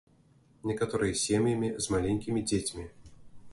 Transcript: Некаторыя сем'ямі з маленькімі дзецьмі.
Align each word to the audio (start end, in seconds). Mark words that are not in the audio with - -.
Некаторыя 0.69 1.13
сем'ямі 1.25 1.69
з 1.87 1.95
маленькімі 1.97 2.45
дзецьмі. 2.53 2.87